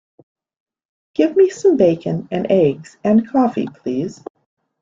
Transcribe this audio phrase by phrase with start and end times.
[1.13, 4.23] Give me some bacon and eggs and coffee, please.